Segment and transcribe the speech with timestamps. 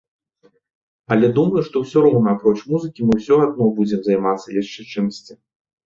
[1.15, 5.33] Але думаю, што ўсё роўна апроч музыкі мы ўсё адно будзем займацца яшчэ чымсьці.